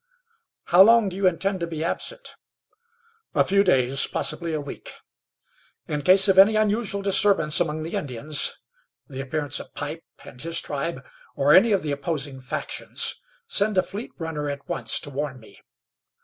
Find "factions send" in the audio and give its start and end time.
12.41-13.77